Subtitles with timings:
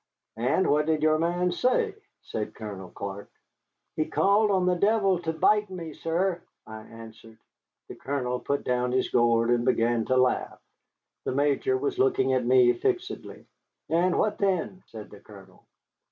[0.37, 1.93] "And what did your man say?"
[2.23, 3.29] said Colonel Clark.
[3.95, 7.37] "He called on the devil to bite me, sir," I answered.
[7.87, 10.59] The Colonel put down his gourd and began to laugh.
[11.25, 13.45] The Major was looking at me fixedly.
[13.89, 15.67] "And what then?" said the Colonel.